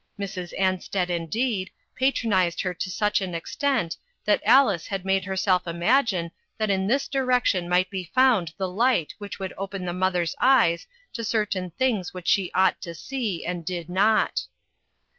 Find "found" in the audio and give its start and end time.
8.05-8.51